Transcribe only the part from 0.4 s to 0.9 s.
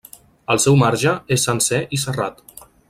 El seu